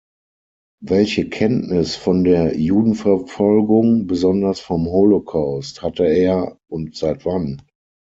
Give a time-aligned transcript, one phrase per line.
[0.83, 7.61] Welche Kenntnis von der Judenverfolgung, besonders vom Holocaust, hatte er und seit wann?